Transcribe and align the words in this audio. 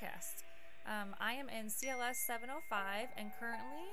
podcast. 0.00 0.44
Um, 0.86 1.14
I 1.20 1.32
am 1.34 1.48
in 1.48 1.66
CLS 1.66 2.16
705, 2.26 3.08
and 3.16 3.30
currently 3.38 3.86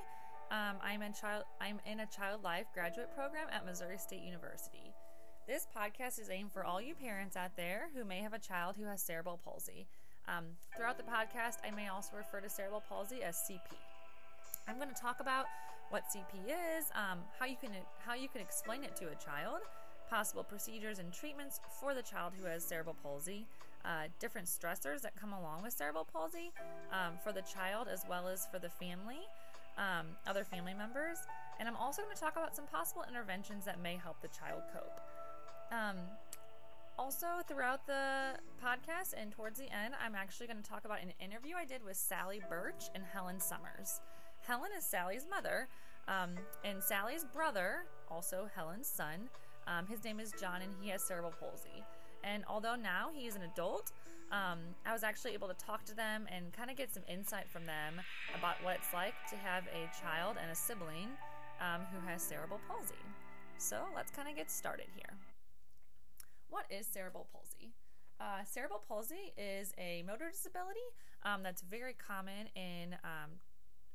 um, 0.50 0.76
I'm 0.82 1.02
in 1.02 1.12
child 1.12 1.44
I'm 1.60 1.80
in 1.86 2.00
a 2.00 2.06
Child 2.06 2.42
Life 2.42 2.66
graduate 2.72 3.14
program 3.14 3.46
at 3.52 3.66
Missouri 3.66 3.98
State 3.98 4.22
University. 4.22 4.94
This 5.46 5.66
podcast 5.76 6.20
is 6.20 6.30
aimed 6.30 6.52
for 6.52 6.64
all 6.64 6.80
you 6.80 6.94
parents 6.94 7.36
out 7.36 7.56
there 7.56 7.88
who 7.94 8.04
may 8.04 8.20
have 8.20 8.32
a 8.32 8.38
child 8.38 8.76
who 8.78 8.84
has 8.84 9.02
cerebral 9.02 9.38
palsy. 9.44 9.86
Um, 10.26 10.44
throughout 10.76 10.98
the 10.98 11.04
podcast, 11.04 11.56
I 11.66 11.74
may 11.74 11.88
also 11.88 12.16
refer 12.16 12.40
to 12.40 12.50
cerebral 12.50 12.82
palsy 12.86 13.22
as 13.22 13.36
CP. 13.48 13.76
I'm 14.66 14.76
going 14.76 14.90
to 14.90 15.00
talk 15.00 15.20
about 15.20 15.46
what 15.90 16.04
CP 16.14 16.44
is, 16.46 16.84
um, 16.94 17.18
how 17.38 17.46
you 17.46 17.56
can 17.60 17.70
how 17.98 18.14
you 18.14 18.28
can 18.28 18.40
explain 18.40 18.84
it 18.84 18.96
to 18.96 19.06
a 19.06 19.14
child, 19.14 19.60
possible 20.08 20.42
procedures 20.42 20.98
and 20.98 21.12
treatments 21.12 21.60
for 21.80 21.94
the 21.94 22.02
child 22.02 22.32
who 22.38 22.46
has 22.46 22.64
cerebral 22.64 22.96
palsy, 23.02 23.46
uh, 23.84 24.08
different 24.18 24.46
stressors 24.46 25.00
that 25.02 25.16
come 25.16 25.32
along 25.32 25.62
with 25.62 25.72
cerebral 25.72 26.06
palsy 26.10 26.52
um, 26.92 27.14
for 27.22 27.32
the 27.32 27.42
child 27.42 27.88
as 27.90 28.04
well 28.08 28.28
as 28.28 28.46
for 28.52 28.58
the 28.58 28.68
family, 28.68 29.20
um, 29.76 30.06
other 30.26 30.44
family 30.44 30.74
members, 30.74 31.18
and 31.58 31.68
I'm 31.68 31.76
also 31.76 32.02
going 32.02 32.14
to 32.14 32.20
talk 32.20 32.36
about 32.36 32.54
some 32.54 32.66
possible 32.66 33.04
interventions 33.08 33.64
that 33.64 33.80
may 33.80 33.96
help 33.96 34.20
the 34.20 34.28
child 34.28 34.62
cope. 34.72 35.00
Um, 35.72 35.96
also, 36.98 37.26
throughout 37.46 37.86
the 37.86 38.34
podcast 38.62 39.14
and 39.16 39.30
towards 39.30 39.58
the 39.58 39.72
end, 39.72 39.94
I'm 40.04 40.16
actually 40.16 40.48
going 40.48 40.60
to 40.60 40.68
talk 40.68 40.84
about 40.84 41.00
an 41.00 41.12
interview 41.20 41.54
I 41.56 41.64
did 41.64 41.84
with 41.84 41.96
Sally 41.96 42.40
Birch 42.48 42.90
and 42.94 43.04
Helen 43.04 43.38
Summers. 43.38 44.00
Helen 44.46 44.70
is 44.76 44.84
Sally's 44.84 45.26
mother, 45.30 45.68
um, 46.08 46.30
and 46.64 46.82
Sally's 46.82 47.24
brother, 47.24 47.84
also 48.10 48.48
Helen's 48.52 48.88
son, 48.88 49.28
um, 49.68 49.86
his 49.86 50.02
name 50.02 50.18
is 50.18 50.32
John, 50.40 50.62
and 50.62 50.72
he 50.80 50.88
has 50.90 51.02
cerebral 51.02 51.34
palsy. 51.38 51.84
And 52.28 52.44
although 52.46 52.76
now 52.76 53.08
he 53.14 53.26
is 53.26 53.36
an 53.36 53.42
adult, 53.42 53.92
um, 54.30 54.58
I 54.84 54.92
was 54.92 55.02
actually 55.02 55.32
able 55.32 55.48
to 55.48 55.54
talk 55.54 55.84
to 55.86 55.94
them 55.94 56.26
and 56.30 56.52
kind 56.52 56.70
of 56.70 56.76
get 56.76 56.92
some 56.92 57.02
insight 57.08 57.48
from 57.48 57.64
them 57.64 57.94
about 58.38 58.62
what 58.62 58.76
it's 58.76 58.92
like 58.92 59.14
to 59.30 59.36
have 59.36 59.64
a 59.68 59.88
child 59.98 60.36
and 60.40 60.50
a 60.50 60.54
sibling 60.54 61.08
um, 61.60 61.82
who 61.90 62.06
has 62.06 62.20
cerebral 62.20 62.60
palsy. 62.68 63.00
So 63.56 63.80
let's 63.96 64.10
kind 64.10 64.28
of 64.28 64.36
get 64.36 64.50
started 64.50 64.86
here. 64.94 65.16
What 66.50 66.66
is 66.70 66.86
cerebral 66.86 67.26
palsy? 67.32 67.72
Uh, 68.20 68.44
cerebral 68.44 68.82
palsy 68.86 69.32
is 69.38 69.72
a 69.78 70.02
motor 70.06 70.28
disability 70.30 70.84
um, 71.24 71.42
that's 71.42 71.62
very 71.62 71.94
common 71.94 72.48
in 72.54 72.94
um, 73.04 73.30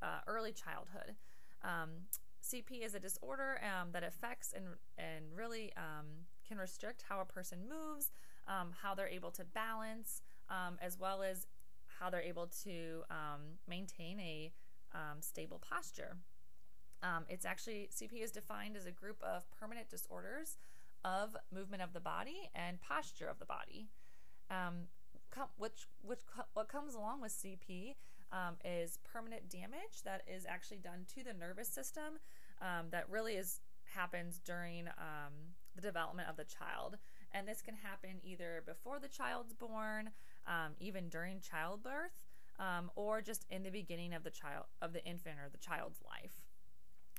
uh, 0.02 0.22
early 0.28 0.54
childhood. 0.54 1.16
Um, 1.64 2.08
CP 2.44 2.84
is 2.84 2.96
a 2.96 3.00
disorder 3.00 3.62
um, 3.64 3.90
that 3.94 4.04
affects 4.04 4.54
and 4.54 4.66
and 4.98 5.26
really 5.34 5.72
um, 5.78 6.26
can 6.54 6.62
restrict 6.62 7.04
how 7.10 7.20
a 7.20 7.26
person 7.26 7.60
moves, 7.68 8.12
um, 8.48 8.72
how 8.82 8.94
they're 8.94 9.08
able 9.08 9.32
to 9.32 9.44
balance, 9.44 10.22
as 10.82 11.00
well 11.00 11.24
as 11.24 11.48
how 12.00 12.10
they're 12.10 12.22
able 12.22 12.48
to 12.64 13.04
maintain 13.68 14.20
a 14.20 14.52
stable 15.20 15.60
posture. 15.68 16.18
it's 17.28 17.46
actually 17.46 17.90
CP 17.92 18.24
is 18.24 18.32
defined 18.32 18.78
as 18.78 18.86
a 18.86 18.92
group 18.92 19.18
of 19.24 19.50
permanent 19.52 19.90
disorders 19.90 20.58
of 21.04 21.36
movement 21.52 21.82
of 21.82 21.94
the 21.94 22.00
body 22.00 22.50
and 22.56 22.80
posture 22.82 23.28
of 23.28 23.40
the 23.40 23.46
body. 23.46 23.88
Um, 24.50 24.88
com- 25.32 25.50
which 25.58 25.88
which 26.02 26.20
co- 26.26 26.46
what 26.54 26.68
comes 26.68 26.94
along 26.94 27.22
with 27.22 27.32
CP 27.32 27.96
um, 28.32 28.56
is 28.64 29.00
permanent 29.04 29.50
damage 29.50 30.04
that 30.06 30.22
is 30.28 30.46
actually 30.48 30.78
done 30.78 31.06
to 31.16 31.24
the 31.24 31.34
nervous 31.34 31.68
system 31.68 32.20
um, 32.62 32.88
that 32.92 33.10
really 33.10 33.34
is 33.34 33.62
happens 33.86 34.40
during 34.46 34.88
um, 34.88 35.56
the 35.76 35.82
development 35.82 36.30
of 36.30 36.38
the 36.38 36.44
child, 36.44 36.98
and 37.32 37.48
this 37.48 37.62
can 37.62 37.76
happen 37.76 38.20
either 38.24 38.64
before 38.66 39.00
the 39.00 39.08
child's 39.08 39.54
born, 39.54 40.12
um, 40.48 40.74
even 40.80 41.10
during 41.10 41.42
childbirth, 41.42 42.12
um, 42.60 42.92
or 42.96 43.22
just 43.22 43.46
in 43.50 43.64
the 43.64 43.72
beginning 43.72 44.14
of 44.14 44.24
the 44.24 44.30
child 44.30 44.66
of 44.82 44.94
the 44.94 45.04
infant 45.06 45.38
or 45.40 45.50
the 45.50 45.58
child's 45.58 46.00
life. 46.04 46.42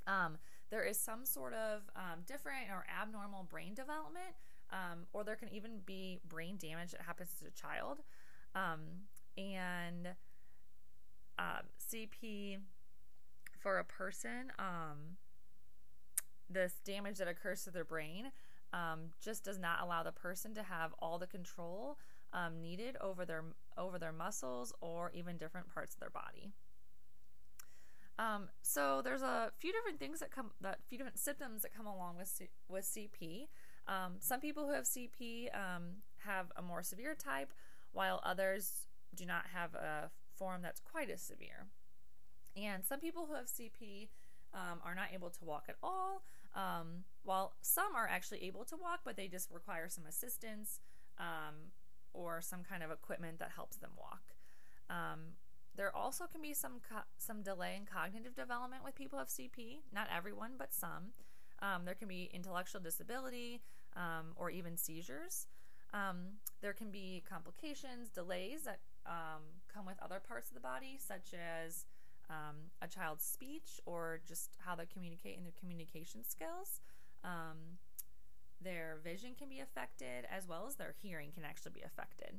Um, 0.06 0.38
there 0.70 0.82
is 0.82 0.98
some 0.98 1.24
sort 1.24 1.54
of 1.54 1.82
um, 1.96 2.20
different 2.26 2.70
or 2.70 2.84
abnormal 3.00 3.44
brain 3.44 3.74
development, 3.74 4.34
um, 4.70 5.06
or 5.12 5.24
there 5.24 5.36
can 5.36 5.48
even 5.52 5.80
be 5.84 6.20
brain 6.28 6.56
damage 6.58 6.92
that 6.92 7.02
happens 7.02 7.34
to 7.38 7.44
the 7.44 7.50
child. 7.50 7.98
Um, 8.54 8.80
and 9.36 10.08
CP 11.92 12.58
for 13.58 13.78
a 13.78 13.84
person, 13.84 14.52
this 16.48 16.74
damage 16.84 17.18
that 17.18 17.28
occurs 17.28 17.64
to 17.64 17.70
their 17.70 17.84
brain 17.84 18.30
um, 18.74 19.10
just 19.22 19.44
does 19.44 19.58
not 19.58 19.80
allow 19.80 20.02
the 20.02 20.12
person 20.12 20.54
to 20.54 20.62
have 20.62 20.92
all 20.98 21.18
the 21.18 21.26
control 21.26 21.96
needed 22.60 22.96
over 23.00 23.24
their 23.24 23.44
over 23.78 23.96
their 23.96 24.10
muscles 24.12 24.72
or 24.80 25.12
even 25.14 25.36
different 25.36 25.72
parts 25.72 25.94
of 25.94 26.00
their 26.00 26.10
body. 26.10 26.50
Um, 28.18 28.48
so 28.62 29.02
there's 29.02 29.22
a 29.22 29.50
few 29.58 29.72
different 29.72 29.98
things 29.98 30.20
that 30.20 30.30
come, 30.30 30.50
that 30.60 30.78
few 30.88 30.98
different 30.98 31.18
symptoms 31.18 31.62
that 31.62 31.74
come 31.74 31.86
along 31.86 32.16
with 32.16 32.28
C- 32.28 32.50
with 32.68 32.84
CP. 32.84 33.48
Um, 33.86 34.14
some 34.20 34.40
people 34.40 34.66
who 34.66 34.72
have 34.72 34.84
CP 34.84 35.54
um, 35.54 36.02
have 36.24 36.52
a 36.56 36.62
more 36.62 36.82
severe 36.82 37.14
type, 37.14 37.52
while 37.92 38.20
others 38.24 38.86
do 39.14 39.26
not 39.26 39.46
have 39.52 39.74
a 39.74 40.10
form 40.36 40.62
that's 40.62 40.80
quite 40.80 41.10
as 41.10 41.22
severe. 41.22 41.66
And 42.56 42.84
some 42.84 43.00
people 43.00 43.26
who 43.26 43.34
have 43.34 43.46
CP 43.46 44.08
um, 44.54 44.80
are 44.84 44.94
not 44.94 45.08
able 45.12 45.30
to 45.30 45.44
walk 45.44 45.64
at 45.68 45.76
all, 45.82 46.22
um, 46.54 47.04
while 47.24 47.54
some 47.62 47.94
are 47.96 48.08
actually 48.08 48.44
able 48.44 48.64
to 48.64 48.76
walk, 48.76 49.00
but 49.04 49.16
they 49.16 49.28
just 49.28 49.50
require 49.50 49.88
some 49.88 50.04
assistance 50.06 50.80
um, 51.18 51.72
or 52.12 52.40
some 52.40 52.62
kind 52.62 52.82
of 52.82 52.90
equipment 52.90 53.38
that 53.38 53.50
helps 53.54 53.76
them 53.76 53.90
walk. 53.98 54.22
Um, 54.90 55.34
there 55.76 55.94
also 55.94 56.26
can 56.26 56.40
be 56.40 56.54
some 56.54 56.80
co- 56.88 57.08
some 57.18 57.42
delay 57.42 57.74
in 57.76 57.86
cognitive 57.86 58.36
development 58.36 58.84
with 58.84 58.94
people 58.94 59.18
of 59.18 59.28
CP. 59.28 59.80
Not 59.92 60.08
everyone, 60.14 60.52
but 60.56 60.72
some. 60.72 61.12
Um, 61.60 61.84
there 61.84 61.94
can 61.94 62.08
be 62.08 62.30
intellectual 62.32 62.80
disability 62.80 63.62
um, 63.96 64.32
or 64.36 64.50
even 64.50 64.76
seizures. 64.76 65.46
Um, 65.92 66.38
there 66.60 66.72
can 66.72 66.90
be 66.90 67.22
complications, 67.28 68.08
delays 68.08 68.62
that 68.64 68.80
come 69.72 69.86
with 69.86 69.96
other 70.02 70.20
parts 70.20 70.48
of 70.48 70.54
the 70.54 70.60
body, 70.60 70.98
such 70.98 71.34
as 71.34 71.84
um, 72.30 72.70
a 72.82 72.88
child's 72.88 73.24
speech 73.24 73.80
or 73.86 74.20
just 74.26 74.56
how 74.64 74.74
they 74.74 74.86
communicate 74.86 75.36
and 75.36 75.44
their 75.44 75.52
communication 75.58 76.22
skills. 76.26 76.80
Um, 77.22 77.78
their 78.60 78.98
vision 79.02 79.34
can 79.38 79.48
be 79.48 79.60
affected, 79.60 80.26
as 80.30 80.48
well 80.48 80.66
as 80.66 80.76
their 80.76 80.94
hearing 81.02 81.30
can 81.32 81.44
actually 81.44 81.72
be 81.72 81.82
affected. 81.82 82.34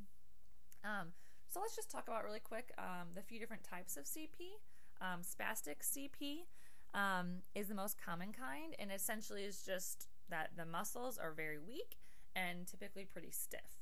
Um, 0.84 1.14
so 1.48 1.60
let's 1.60 1.76
just 1.76 1.92
talk 1.92 2.08
about 2.08 2.24
really 2.24 2.40
quick 2.40 2.72
um, 2.78 3.10
the 3.14 3.22
few 3.22 3.40
different 3.40 3.64
types 3.64 3.98
of 3.98 4.06
CP. 4.06 4.60
Um, 5.02 5.22
spastic 5.22 5.84
CP 5.84 6.46
um, 6.94 7.44
is 7.54 7.68
the 7.68 7.76
most 7.76 7.98
common 8.04 8.32
kind, 8.32 8.76
and 8.80 8.92
essentially 8.92 9.44
is 9.44 9.62
just 9.64 10.08
that 10.30 10.52
the 10.58 10.66
muscles 10.66 11.18
are 11.18 11.32
very 11.32 11.60
weak 11.60 11.98
and 12.36 12.66
typically 12.66 13.06
pretty 13.06 13.32
stiff. 13.32 13.78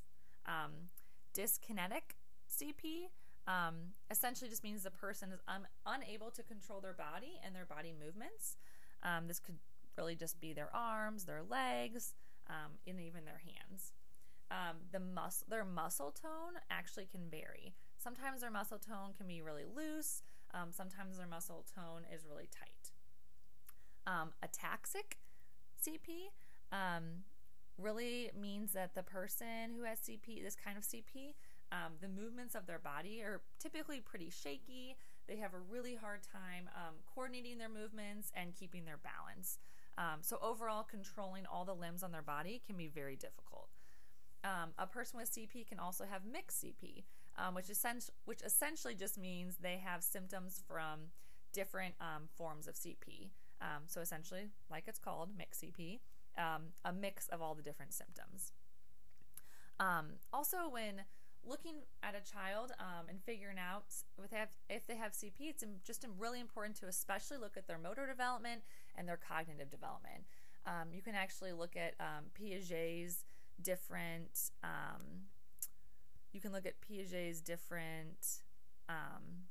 Dyskinetic 1.34 2.14
CP 2.48 3.08
um, 3.46 3.92
essentially 4.10 4.48
just 4.48 4.64
means 4.64 4.82
the 4.82 4.90
person 4.90 5.30
is 5.32 5.40
un- 5.48 5.68
unable 5.86 6.30
to 6.30 6.42
control 6.42 6.80
their 6.80 6.94
body 6.94 7.40
and 7.44 7.54
their 7.54 7.66
body 7.66 7.92
movements. 7.92 8.56
Um, 9.02 9.28
this 9.28 9.38
could 9.38 9.58
really 9.98 10.16
just 10.16 10.40
be 10.40 10.52
their 10.52 10.74
arms, 10.74 11.24
their 11.24 11.42
legs, 11.42 12.14
and 12.86 13.00
even 13.00 13.24
their 13.24 13.40
hands 13.44 13.92
um, 14.50 14.76
the 14.92 15.00
mus- 15.00 15.44
their 15.48 15.64
muscle 15.64 16.10
tone 16.10 16.60
actually 16.70 17.06
can 17.06 17.28
vary. 17.30 17.74
Sometimes 17.98 18.40
their 18.40 18.50
muscle 18.50 18.78
tone 18.78 19.12
can 19.16 19.26
be 19.26 19.40
really 19.40 19.64
loose. 19.64 20.22
Um, 20.52 20.70
sometimes 20.70 21.16
their 21.16 21.26
muscle 21.26 21.64
tone 21.74 22.02
is 22.12 22.26
really 22.28 22.48
tight. 22.50 22.92
Um, 24.06 24.32
ataxic 24.44 25.16
CP 25.82 26.30
um, 26.70 27.24
really 27.78 28.30
means 28.38 28.72
that 28.72 28.94
the 28.94 29.02
person 29.02 29.74
who 29.76 29.84
has 29.84 29.98
CP, 29.98 30.42
this 30.42 30.54
kind 30.54 30.76
of 30.76 30.84
CP, 30.84 31.34
um, 31.74 31.94
the 32.00 32.08
movements 32.08 32.54
of 32.54 32.66
their 32.66 32.78
body 32.78 33.20
are 33.22 33.40
typically 33.58 34.00
pretty 34.00 34.30
shaky. 34.30 34.96
They 35.26 35.36
have 35.36 35.54
a 35.54 35.58
really 35.58 35.96
hard 35.96 36.20
time 36.22 36.68
um, 36.76 36.94
coordinating 37.12 37.58
their 37.58 37.68
movements 37.68 38.30
and 38.34 38.54
keeping 38.54 38.84
their 38.84 38.98
balance. 38.98 39.58
Um, 39.98 40.20
so, 40.20 40.38
overall, 40.40 40.84
controlling 40.84 41.46
all 41.46 41.64
the 41.64 41.74
limbs 41.74 42.02
on 42.02 42.12
their 42.12 42.22
body 42.22 42.62
can 42.64 42.76
be 42.76 42.86
very 42.86 43.16
difficult. 43.16 43.68
Um, 44.44 44.70
a 44.78 44.86
person 44.86 45.18
with 45.18 45.32
CP 45.32 45.66
can 45.66 45.78
also 45.80 46.04
have 46.04 46.22
mixed 46.24 46.62
CP, 46.62 47.04
um, 47.38 47.54
which, 47.54 47.66
which 48.24 48.42
essentially 48.42 48.94
just 48.94 49.18
means 49.18 49.56
they 49.56 49.80
have 49.84 50.02
symptoms 50.02 50.62
from 50.68 51.10
different 51.52 51.94
um, 52.00 52.28
forms 52.36 52.68
of 52.68 52.74
CP. 52.74 53.30
So 53.86 54.02
essentially, 54.02 54.50
like 54.70 54.84
it's 54.86 54.98
called, 54.98 55.30
mixed 55.38 55.62
CP, 55.62 56.00
a 56.36 56.92
mix 56.92 57.28
of 57.28 57.40
all 57.40 57.54
the 57.54 57.62
different 57.62 57.94
symptoms. 57.94 58.52
Also, 59.80 60.68
when 60.68 61.04
looking 61.46 61.76
at 62.02 62.14
a 62.14 62.32
child 62.32 62.72
and 63.08 63.22
figuring 63.24 63.58
out 63.58 63.84
if 64.22 64.30
they, 64.30 64.36
have, 64.36 64.48
if 64.68 64.86
they 64.86 64.96
have 64.96 65.12
CP, 65.12 65.32
it's 65.40 65.64
just 65.84 66.06
really 66.18 66.40
important 66.40 66.76
to 66.80 66.86
especially 66.86 67.38
look 67.38 67.56
at 67.56 67.66
their 67.66 67.78
motor 67.78 68.06
development 68.06 68.62
and 68.96 69.08
their 69.08 69.18
cognitive 69.18 69.70
development. 69.70 70.24
you 70.92 71.02
can 71.02 71.14
actually 71.14 71.52
look 71.52 71.76
at 71.76 71.94
Piaget's 72.34 73.24
different 73.62 74.50
um, 74.62 75.26
you 76.34 76.40
can 76.40 76.52
look 76.52 76.66
at 76.66 76.74
Piaget's 76.80 77.40
different 77.40 78.40
um, 78.88 79.46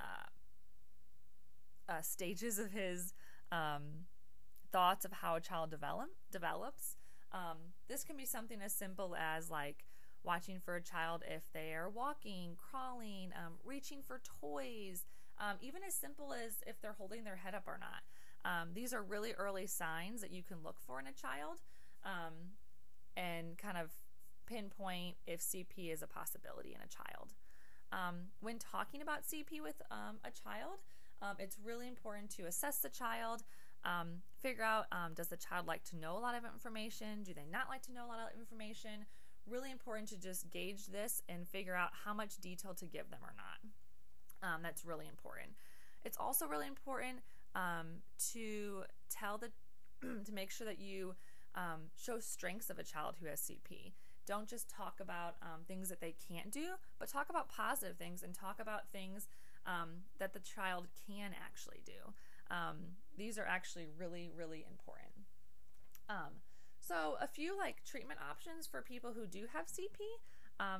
uh, 0.00 0.28
uh, 1.92 2.00
stages 2.00 2.58
of 2.58 2.70
his 2.70 3.12
um, 3.50 4.06
thoughts 4.72 5.04
of 5.04 5.12
how 5.12 5.34
a 5.34 5.40
child 5.40 5.70
develop 5.70 6.10
develops. 6.30 6.96
Um, 7.32 7.58
this 7.88 8.04
can 8.04 8.16
be 8.16 8.24
something 8.24 8.60
as 8.64 8.72
simple 8.72 9.16
as 9.16 9.50
like 9.50 9.84
watching 10.24 10.58
for 10.58 10.76
a 10.76 10.82
child 10.82 11.22
if 11.28 11.42
they 11.52 11.74
are 11.74 11.88
walking, 11.88 12.56
crawling, 12.56 13.30
um, 13.36 13.54
reaching 13.64 14.00
for 14.02 14.20
toys, 14.40 15.04
um, 15.38 15.56
even 15.60 15.82
as 15.86 15.94
simple 15.94 16.32
as 16.32 16.62
if 16.66 16.80
they're 16.80 16.96
holding 16.96 17.24
their 17.24 17.36
head 17.36 17.54
up 17.54 17.64
or 17.66 17.78
not. 17.78 18.02
Um, 18.44 18.70
these 18.74 18.92
are 18.92 19.02
really 19.02 19.32
early 19.32 19.66
signs 19.66 20.20
that 20.20 20.32
you 20.32 20.42
can 20.42 20.58
look 20.62 20.76
for 20.80 21.00
in 21.00 21.06
a 21.06 21.12
child 21.12 21.60
um, 22.04 22.52
and 23.16 23.56
kind 23.58 23.78
of 23.78 23.90
pinpoint 24.46 25.16
if 25.26 25.40
CP 25.40 25.92
is 25.92 26.02
a 26.02 26.06
possibility 26.06 26.70
in 26.70 26.80
a 26.80 26.88
child. 26.88 27.34
Um, 27.92 28.28
when 28.40 28.58
talking 28.58 29.00
about 29.00 29.22
CP 29.22 29.62
with 29.62 29.80
um, 29.90 30.16
a 30.24 30.30
child, 30.30 30.80
it's 31.38 31.56
really 31.64 31.88
important 31.88 32.28
to 32.28 32.44
assess 32.44 32.80
the 32.80 32.90
child, 32.90 33.44
figure 34.42 34.62
out 34.62 34.84
does 35.14 35.28
the 35.28 35.38
child 35.38 35.66
like 35.66 35.82
to 35.84 35.96
know 35.96 36.18
a 36.18 36.20
lot 36.20 36.34
of 36.34 36.44
information? 36.44 37.22
Do 37.22 37.32
they 37.32 37.46
not 37.50 37.70
like 37.70 37.80
to 37.84 37.92
know 37.94 38.04
a 38.04 38.08
lot 38.08 38.18
of 38.18 38.38
information? 38.38 39.06
Really 39.48 39.70
important 39.70 40.08
to 40.08 40.18
just 40.18 40.50
gauge 40.50 40.86
this 40.86 41.22
and 41.28 41.46
figure 41.46 41.74
out 41.74 41.90
how 42.04 42.14
much 42.14 42.38
detail 42.38 42.74
to 42.74 42.86
give 42.86 43.10
them 43.10 43.20
or 43.22 43.34
not. 43.36 44.62
that's 44.62 44.84
really 44.84 45.06
important. 45.08 45.50
It's 46.04 46.18
also 46.18 46.46
really 46.46 46.66
important 46.66 47.20
um, 47.54 48.02
to 48.32 48.84
tell 49.10 49.38
the 49.38 49.50
to 50.24 50.32
make 50.32 50.50
sure 50.50 50.66
that 50.66 50.80
you 50.80 51.14
um, 51.54 51.90
show 51.96 52.18
strengths 52.18 52.70
of 52.70 52.78
a 52.78 52.82
child 52.82 53.16
who 53.20 53.26
has 53.26 53.40
CP. 53.40 53.92
Don't 54.26 54.48
just 54.48 54.70
talk 54.70 55.00
about 55.00 55.36
um, 55.42 55.60
things 55.68 55.88
that 55.88 56.00
they 56.00 56.14
can't 56.28 56.50
do, 56.50 56.74
but 56.98 57.08
talk 57.08 57.28
about 57.28 57.48
positive 57.48 57.96
things 57.96 58.22
and 58.22 58.34
talk 58.34 58.60
about 58.60 58.88
things 58.90 59.28
um, 59.66 60.04
that 60.18 60.32
the 60.32 60.40
child 60.40 60.88
can 61.06 61.32
actually 61.44 61.82
do. 61.84 62.12
Um, 62.50 62.96
these 63.16 63.38
are 63.38 63.46
actually 63.46 63.86
really, 63.98 64.30
really 64.34 64.64
important. 64.68 65.12
Um, 66.08 66.40
so, 66.86 67.16
a 67.20 67.26
few 67.26 67.56
like 67.56 67.84
treatment 67.84 68.20
options 68.30 68.66
for 68.66 68.82
people 68.82 69.12
who 69.14 69.26
do 69.26 69.46
have 69.52 69.66
CP. 69.66 69.98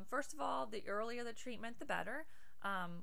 first 0.08 0.32
of 0.32 0.40
all, 0.40 0.66
the 0.66 0.82
earlier 0.88 1.24
the 1.24 1.32
treatment, 1.32 1.78
the 1.78 1.84
better. 1.84 2.26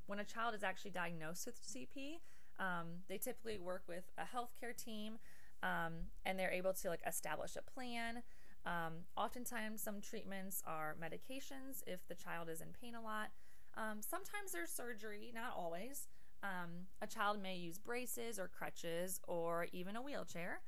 when 0.08 0.20
a 0.20 0.24
child 0.24 0.56
is 0.56 0.64
actually 0.64 0.92
diagnosed 0.92 1.46
with 1.46 1.62
CP, 1.62 2.20
um, 2.60 3.04
they 3.10 3.18
typically 3.18 3.58
work 3.58 3.84
with 3.88 4.04
a 4.18 4.24
healthcare 4.24 4.76
team 4.76 5.18
um, 5.64 5.94
and 6.26 6.38
they're 6.38 6.52
able 6.52 6.74
to 6.74 6.90
like 6.90 7.02
establish 7.06 7.56
a 7.56 7.62
plan. 7.62 8.24
Um, 8.66 9.06
oftentimes, 9.18 9.82
some 9.82 10.02
treatments 10.02 10.62
are 10.68 10.96
medications 11.02 11.84
if 11.88 12.08
the 12.08 12.16
child 12.16 12.50
is 12.50 12.62
in 12.62 12.68
pain 12.80 12.96
a 12.96 13.02
lot. 13.02 13.30
Um, 13.76 14.02
sometimes 14.02 14.52
there's 14.52 14.70
surgery, 14.70 15.32
not 15.34 15.54
always. 15.58 16.08
Um, 16.44 16.88
a 17.02 17.08
child 17.08 17.42
may 17.42 17.56
use 17.56 17.78
braces 17.78 18.40
or 18.40 18.48
crutches 18.48 19.20
or 19.28 19.68
even 19.72 19.96
a 19.96 20.02
wheelchair. 20.02 20.62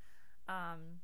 Um, 0.48 1.02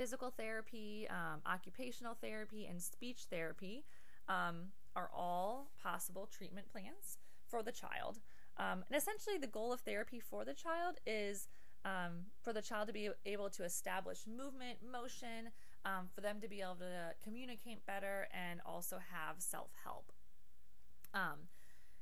physical 0.00 0.30
therapy, 0.30 1.06
occupational 1.44 2.14
therapy, 2.14 2.66
and 2.66 2.80
speech 2.80 3.26
therapy 3.28 3.84
are 4.28 5.10
all 5.14 5.70
possible 5.82 6.26
treatment 6.26 6.66
plans 6.72 7.18
for 7.48 7.62
the 7.62 7.72
child. 7.72 8.20
Um, 8.56 8.84
and 8.88 8.96
essentially, 8.96 9.38
the 9.38 9.46
goal 9.46 9.72
of 9.72 9.80
therapy 9.80 10.20
for 10.20 10.44
the 10.44 10.54
child 10.54 10.96
is 11.06 11.48
um, 11.84 12.26
for 12.42 12.52
the 12.52 12.62
child 12.62 12.88
to 12.88 12.92
be 12.92 13.08
able 13.24 13.48
to 13.50 13.64
establish 13.64 14.26
movement, 14.26 14.78
motion, 14.90 15.50
um, 15.84 16.08
for 16.14 16.20
them 16.20 16.40
to 16.40 16.48
be 16.48 16.60
able 16.60 16.76
to 16.76 17.14
communicate 17.24 17.86
better, 17.86 18.28
and 18.32 18.60
also 18.66 18.98
have 19.12 19.36
self 19.38 19.70
help. 19.82 20.12
Um, 21.14 21.48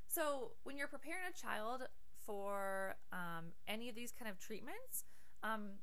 so, 0.09 0.53
when 0.65 0.77
you're 0.77 0.89
preparing 0.89 1.25
a 1.31 1.37
child 1.37 1.83
for 2.27 2.97
um, 3.13 3.53
any 3.67 3.89
of 3.89 3.95
these 3.95 4.13
kind 4.13 4.31
of 4.31 4.39
treatments, 4.39 5.05
um, 5.43 5.79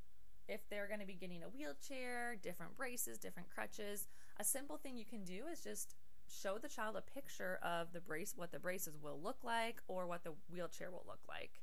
if 0.47 0.62
they're 0.69 0.88
going 0.88 1.00
to 1.00 1.06
be 1.06 1.13
getting 1.13 1.44
a 1.44 1.50
wheelchair, 1.50 2.36
different 2.42 2.75
braces, 2.77 3.18
different 3.18 3.50
crutches, 3.50 4.07
a 4.39 4.44
simple 4.44 4.77
thing 4.77 4.97
you 4.97 5.06
can 5.06 5.24
do 5.24 5.44
is 5.51 5.62
just 5.62 5.95
show 6.27 6.57
the 6.57 6.68
child 6.68 6.95
a 6.95 7.01
picture 7.01 7.59
of 7.63 7.94
the 7.94 8.01
brace, 8.01 8.33
what 8.36 8.51
the 8.51 8.59
braces 8.59 8.97
will 9.01 9.19
look 9.21 9.44
like, 9.44 9.81
or 9.88 10.07
what 10.07 10.24
the 10.24 10.33
wheelchair 10.51 10.92
will 10.92 11.06
look 11.07 11.21
like. 11.27 11.62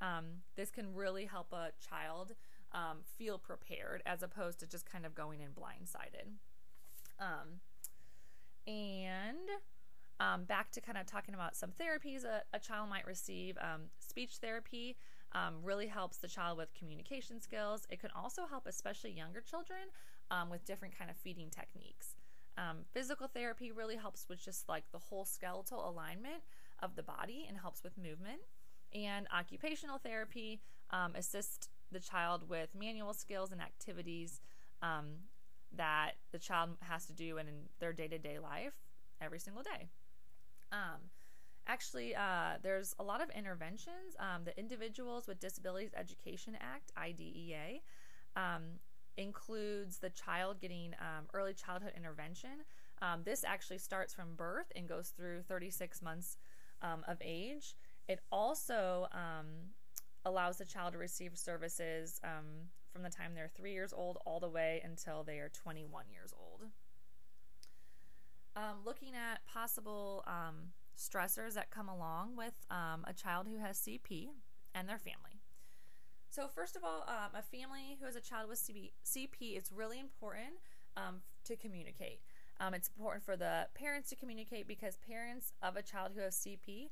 Um, 0.00 0.42
this 0.56 0.70
can 0.70 0.94
really 0.94 1.26
help 1.26 1.52
a 1.52 1.70
child 1.88 2.34
um, 2.72 2.98
feel 3.18 3.38
prepared 3.38 4.02
as 4.06 4.22
opposed 4.22 4.60
to 4.60 4.66
just 4.66 4.90
kind 4.90 5.04
of 5.04 5.14
going 5.14 5.40
in 5.40 5.50
blindsided. 5.50 6.36
Um, 7.18 7.60
and 8.66 9.48
um, 10.20 10.44
back 10.44 10.70
to 10.72 10.80
kind 10.80 10.98
of 10.98 11.06
talking 11.06 11.34
about 11.34 11.56
some 11.56 11.70
therapies 11.70 12.24
a, 12.24 12.42
a 12.52 12.58
child 12.58 12.88
might 12.88 13.06
receive. 13.06 13.56
Um, 13.60 13.82
speech 13.98 14.36
therapy 14.40 14.96
um, 15.32 15.56
really 15.62 15.86
helps 15.86 16.18
the 16.18 16.28
child 16.28 16.58
with 16.58 16.74
communication 16.74 17.40
skills. 17.40 17.86
It 17.90 18.00
can 18.00 18.10
also 18.14 18.46
help, 18.46 18.66
especially 18.66 19.12
younger 19.12 19.40
children, 19.40 19.80
with 20.50 20.64
different 20.64 20.96
kind 20.96 21.10
of 21.10 21.16
feeding 21.16 21.50
techniques. 21.50 22.14
Um, 22.56 22.78
physical 22.92 23.26
therapy 23.26 23.72
really 23.72 23.96
helps 23.96 24.26
with 24.28 24.42
just 24.44 24.68
like 24.68 24.84
the 24.92 24.98
whole 24.98 25.24
skeletal 25.24 25.88
alignment 25.88 26.42
of 26.82 26.94
the 26.96 27.02
body 27.02 27.46
and 27.48 27.56
helps 27.56 27.82
with 27.82 27.96
movement. 27.96 28.40
And 28.92 29.26
occupational 29.36 29.98
therapy 29.98 30.60
um, 30.90 31.14
assists 31.14 31.68
the 31.92 32.00
child 32.00 32.48
with 32.48 32.70
manual 32.74 33.14
skills 33.14 33.52
and 33.52 33.60
activities 33.60 34.40
um, 34.82 35.06
that 35.76 36.12
the 36.32 36.38
child 36.38 36.70
has 36.80 37.06
to 37.06 37.12
do 37.12 37.38
in 37.38 37.46
their 37.78 37.92
day 37.92 38.08
to 38.08 38.18
day 38.18 38.38
life 38.38 38.74
every 39.20 39.38
single 39.38 39.62
day. 39.62 39.88
Um, 40.72 41.10
actually, 41.66 42.14
uh, 42.14 42.58
there's 42.62 42.94
a 42.98 43.02
lot 43.02 43.22
of 43.22 43.30
interventions. 43.30 44.16
Um, 44.18 44.44
the 44.44 44.58
Individuals 44.58 45.26
with 45.26 45.40
Disabilities 45.40 45.90
Education 45.96 46.56
Act, 46.60 46.92
IDEA, 46.96 47.80
um, 48.36 48.62
includes 49.16 49.98
the 49.98 50.10
child 50.10 50.60
getting 50.60 50.94
um, 51.00 51.26
early 51.34 51.54
childhood 51.54 51.92
intervention. 51.96 52.64
Um, 53.02 53.22
this 53.24 53.44
actually 53.44 53.78
starts 53.78 54.14
from 54.14 54.34
birth 54.34 54.72
and 54.76 54.88
goes 54.88 55.12
through 55.16 55.42
36 55.42 56.02
months 56.02 56.38
um, 56.82 57.04
of 57.08 57.18
age. 57.20 57.74
It 58.08 58.20
also 58.30 59.06
um, 59.12 59.46
allows 60.24 60.58
the 60.58 60.64
child 60.64 60.92
to 60.92 60.98
receive 60.98 61.36
services 61.38 62.20
um, 62.24 62.68
from 62.92 63.02
the 63.02 63.10
time 63.10 63.32
they're 63.34 63.50
three 63.54 63.72
years 63.72 63.92
old 63.92 64.18
all 64.26 64.40
the 64.40 64.48
way 64.48 64.80
until 64.84 65.22
they 65.22 65.38
are 65.38 65.48
21 65.48 66.04
years 66.12 66.32
old. 66.38 66.70
Um, 68.56 68.78
looking 68.84 69.14
at 69.14 69.44
possible 69.46 70.24
stressors 71.00 71.54
that 71.54 71.70
come 71.70 71.88
along 71.88 72.36
with 72.36 72.54
a 72.70 73.12
child 73.14 73.48
who 73.50 73.58
has 73.58 73.78
CP 73.78 74.28
and 74.74 74.88
their 74.88 74.98
family. 74.98 75.40
So, 76.30 76.46
first 76.46 76.76
of 76.76 76.84
all, 76.84 77.04
um, 77.08 77.34
a 77.34 77.42
family 77.42 77.96
who 77.98 78.06
has 78.06 78.14
a 78.14 78.20
child 78.20 78.48
with 78.48 78.60
CP, 78.60 79.56
it's 79.56 79.72
really 79.72 79.98
important 79.98 80.60
um, 80.96 81.22
to 81.44 81.56
communicate. 81.56 82.20
Um, 82.60 82.72
it's 82.72 82.88
important 82.88 83.24
for 83.24 83.36
the 83.36 83.66
parents 83.74 84.10
to 84.10 84.16
communicate 84.16 84.68
because 84.68 84.96
parents 84.98 85.52
of 85.60 85.76
a 85.76 85.82
child 85.82 86.12
who 86.14 86.20
has 86.20 86.36
CP 86.36 86.90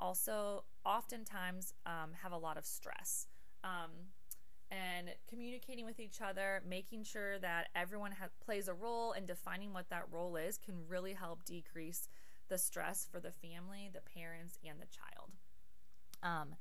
also 0.00 0.64
oftentimes 0.84 1.74
um, 1.86 2.10
have 2.20 2.32
a 2.32 2.36
lot 2.36 2.56
of 2.56 2.64
stress. 2.64 3.28
Um, 3.62 3.90
and 4.72 5.10
communicating 5.28 5.84
with 5.84 6.00
each 6.00 6.20
other, 6.20 6.62
making 6.68 7.04
sure 7.04 7.38
that 7.40 7.68
everyone 7.76 8.12
ha- 8.12 8.28
plays 8.44 8.66
a 8.66 8.74
role 8.74 9.12
and 9.12 9.26
defining 9.26 9.72
what 9.72 9.88
that 9.90 10.04
role 10.10 10.36
is 10.36 10.58
can 10.58 10.74
really 10.88 11.12
help 11.12 11.44
decrease 11.44 12.08
the 12.50 12.58
stress 12.58 13.08
for 13.10 13.18
the 13.18 13.32
family, 13.32 13.88
the 13.92 14.02
parents, 14.02 14.58
and 14.68 14.78
the 14.78 14.86
child. 14.86 15.30
Um, 16.22 16.56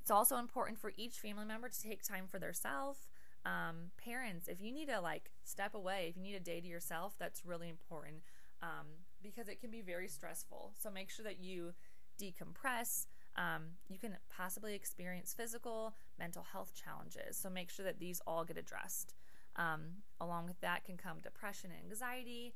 it's 0.00 0.10
also 0.10 0.36
important 0.36 0.78
for 0.78 0.92
each 0.96 1.14
family 1.16 1.44
member 1.44 1.68
to 1.68 1.82
take 1.82 2.02
time 2.02 2.24
for 2.26 2.38
themselves. 2.38 3.06
Um, 3.44 3.90
parents, 4.02 4.48
if 4.48 4.60
you 4.60 4.72
need 4.72 4.88
to 4.88 5.00
like 5.00 5.30
step 5.44 5.74
away, 5.74 6.06
if 6.08 6.16
you 6.16 6.22
need 6.22 6.34
a 6.34 6.40
day 6.40 6.60
to 6.60 6.66
yourself, 6.66 7.14
that's 7.18 7.44
really 7.44 7.68
important 7.68 8.22
um, 8.62 8.86
because 9.22 9.48
it 9.48 9.60
can 9.60 9.70
be 9.70 9.82
very 9.82 10.08
stressful. 10.08 10.72
So 10.80 10.90
make 10.90 11.10
sure 11.10 11.24
that 11.24 11.40
you 11.40 11.74
decompress. 12.20 13.06
Um, 13.36 13.62
you 13.88 13.98
can 13.98 14.16
possibly 14.34 14.74
experience 14.74 15.34
physical, 15.34 15.94
mental 16.18 16.44
health 16.52 16.72
challenges. 16.74 17.36
So 17.36 17.50
make 17.50 17.70
sure 17.70 17.84
that 17.84 17.98
these 17.98 18.20
all 18.26 18.44
get 18.44 18.56
addressed. 18.56 19.14
Um, 19.56 20.02
along 20.20 20.46
with 20.46 20.60
that 20.60 20.84
can 20.84 20.96
come 20.96 21.18
depression 21.22 21.70
and 21.70 21.84
anxiety. 21.84 22.54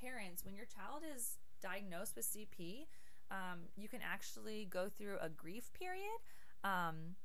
Um, 0.00 0.08
parents, 0.08 0.44
when 0.44 0.54
your 0.54 0.66
child 0.66 1.02
is 1.14 1.38
diagnosed 1.62 2.16
with 2.16 2.26
CP, 2.26 2.86
um, 3.30 3.60
you 3.76 3.88
can 3.88 4.00
actually 4.02 4.66
go 4.70 4.88
through 4.88 5.16
a 5.20 5.28
grief 5.28 5.70
period 5.72 6.18
um, 6.64 7.16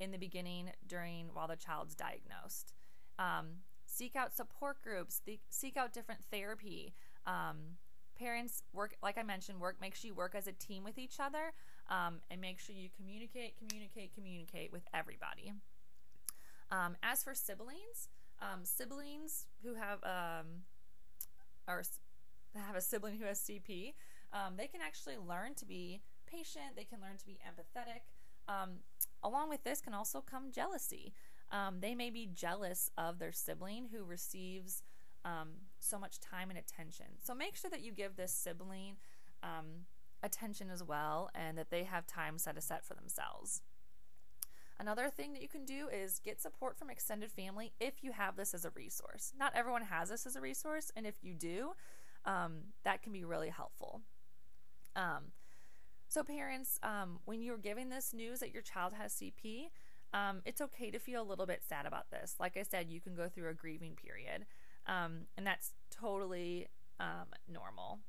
in 0.00 0.10
the 0.10 0.18
beginning, 0.18 0.70
during, 0.86 1.28
while 1.32 1.48
the 1.48 1.56
child's 1.56 1.94
diagnosed. 1.94 2.74
Um, 3.18 3.62
seek 3.86 4.16
out 4.16 4.34
support 4.34 4.82
groups, 4.82 5.20
th- 5.24 5.40
seek 5.50 5.76
out 5.76 5.92
different 5.92 6.22
therapy. 6.30 6.94
Um, 7.26 7.76
parents 8.18 8.62
work, 8.72 8.96
like 9.02 9.18
I 9.18 9.22
mentioned, 9.22 9.60
work, 9.60 9.76
make 9.80 9.94
sure 9.94 10.08
you 10.08 10.14
work 10.14 10.34
as 10.34 10.46
a 10.46 10.52
team 10.52 10.84
with 10.84 10.98
each 10.98 11.20
other 11.20 11.52
um, 11.88 12.20
and 12.30 12.40
make 12.40 12.58
sure 12.58 12.74
you 12.74 12.88
communicate, 12.96 13.54
communicate, 13.56 14.14
communicate 14.14 14.72
with 14.72 14.82
everybody. 14.92 15.52
Um, 16.70 16.96
as 17.02 17.22
for 17.22 17.34
siblings, 17.34 18.08
siblings 18.64 19.46
who 19.62 19.74
have, 19.74 20.00
or 22.54 22.60
have 22.60 22.76
a 22.76 22.80
sibling 22.80 23.18
who 23.18 23.24
has 23.24 23.40
CP, 23.40 23.94
um, 24.32 24.56
they 24.56 24.66
can 24.66 24.80
actually 24.80 25.16
learn 25.16 25.54
to 25.54 25.64
be 25.64 26.00
patient, 26.26 26.76
they 26.76 26.84
can 26.84 27.00
learn 27.00 27.16
to 27.18 27.26
be 27.26 27.38
empathetic. 27.46 28.02
Um, 28.48 28.80
along 29.22 29.48
with 29.48 29.64
this 29.64 29.80
can 29.80 29.94
also 29.94 30.20
come 30.20 30.50
jealousy. 30.50 31.12
Um, 31.50 31.76
they 31.80 31.94
may 31.94 32.10
be 32.10 32.28
jealous 32.32 32.90
of 32.96 33.18
their 33.18 33.32
sibling 33.32 33.88
who 33.92 34.04
receives 34.04 34.82
um, 35.24 35.50
so 35.78 35.98
much 35.98 36.18
time 36.18 36.50
and 36.50 36.58
attention. 36.58 37.06
So 37.22 37.34
make 37.34 37.56
sure 37.56 37.70
that 37.70 37.82
you 37.82 37.92
give 37.92 38.16
this 38.16 38.32
sibling 38.32 38.96
um, 39.42 39.86
attention 40.22 40.70
as 40.70 40.82
well 40.82 41.30
and 41.34 41.58
that 41.58 41.70
they 41.70 41.84
have 41.84 42.06
time 42.06 42.38
set 42.38 42.56
aside 42.56 42.84
for 42.84 42.94
themselves. 42.94 43.62
Another 44.78 45.10
thing 45.10 45.32
that 45.32 45.42
you 45.42 45.48
can 45.48 45.64
do 45.64 45.88
is 45.92 46.18
get 46.18 46.40
support 46.40 46.76
from 46.76 46.90
extended 46.90 47.30
family 47.30 47.72
if 47.78 48.02
you 48.02 48.12
have 48.12 48.36
this 48.36 48.54
as 48.54 48.64
a 48.64 48.70
resource. 48.70 49.32
Not 49.38 49.52
everyone 49.54 49.82
has 49.82 50.08
this 50.08 50.26
as 50.26 50.34
a 50.34 50.40
resource, 50.40 50.90
and 50.96 51.06
if 51.06 51.14
you 51.22 51.34
do, 51.34 51.72
um, 52.24 52.58
that 52.84 53.02
can 53.02 53.12
be 53.12 53.24
really 53.24 53.48
helpful. 53.48 54.02
Um, 54.96 55.32
so, 56.08 56.22
parents, 56.22 56.78
um, 56.82 57.20
when 57.24 57.40
you're 57.40 57.56
giving 57.56 57.88
this 57.88 58.12
news 58.12 58.40
that 58.40 58.52
your 58.52 58.62
child 58.62 58.92
has 58.92 59.14
CP, 59.14 59.70
um, 60.12 60.42
it's 60.44 60.60
okay 60.60 60.90
to 60.90 60.98
feel 60.98 61.22
a 61.22 61.24
little 61.24 61.46
bit 61.46 61.62
sad 61.66 61.86
about 61.86 62.10
this. 62.10 62.34
Like 62.38 62.56
I 62.56 62.64
said, 62.64 62.90
you 62.90 63.00
can 63.00 63.14
go 63.14 63.28
through 63.28 63.48
a 63.48 63.54
grieving 63.54 63.96
period, 63.96 64.44
um, 64.86 65.26
and 65.38 65.46
that's 65.46 65.72
totally 65.90 66.68
um, 67.00 67.28
normal. 67.48 68.00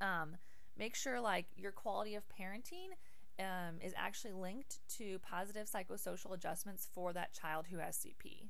Um, 0.00 0.36
make 0.78 0.94
sure 0.94 1.20
like 1.20 1.46
your 1.56 1.72
quality 1.72 2.14
of 2.14 2.22
parenting 2.28 2.96
um, 3.38 3.76
is 3.82 3.92
actually 3.96 4.32
linked 4.32 4.78
to 4.96 5.18
positive 5.18 5.68
psychosocial 5.68 6.32
adjustments 6.32 6.88
for 6.92 7.12
that 7.12 7.32
child 7.34 7.66
who 7.70 7.78
has 7.78 7.98
CP. 7.98 8.48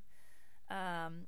Um, 0.73 1.27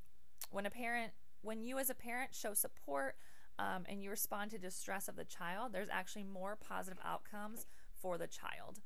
when 0.49 0.65
a 0.65 0.69
parent, 0.69 1.11
when 1.41 1.61
you 1.61 1.77
as 1.77 1.89
a 1.89 1.95
parent 1.95 2.33
show 2.33 2.53
support 2.53 3.15
um, 3.59 3.83
and 3.87 4.01
you 4.01 4.09
respond 4.09 4.51
to 4.51 4.57
distress 4.57 5.07
of 5.07 5.15
the 5.15 5.25
child, 5.25 5.73
there's 5.73 5.89
actually 5.91 6.23
more 6.23 6.55
positive 6.55 6.99
outcomes 7.05 7.65
for 8.01 8.17
the 8.17 8.27
child. 8.27 8.79